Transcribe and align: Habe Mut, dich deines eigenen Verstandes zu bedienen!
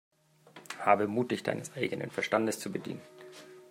Habe 0.79 1.07
Mut, 1.07 1.29
dich 1.29 1.43
deines 1.43 1.73
eigenen 1.75 2.09
Verstandes 2.09 2.59
zu 2.59 2.71
bedienen! 2.71 3.03